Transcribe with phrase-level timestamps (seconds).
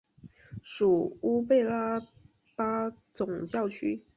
[0.63, 2.01] 属乌贝拉
[2.55, 4.03] 巴总教区。